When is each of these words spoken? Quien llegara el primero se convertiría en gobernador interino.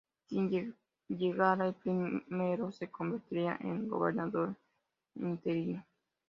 Quien 0.27 0.75
llegara 1.09 1.67
el 1.67 1.75
primero 1.75 2.71
se 2.71 2.89
convertiría 2.89 3.59
en 3.61 3.87
gobernador 3.87 4.55
interino. 5.13 5.85